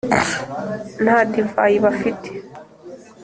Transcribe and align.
nta 1.03 1.17
divayi 1.31 1.77
bafite 1.85 2.29